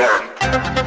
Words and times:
One. 0.00 0.79